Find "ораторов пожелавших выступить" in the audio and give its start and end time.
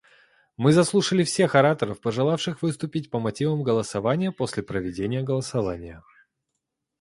1.53-3.11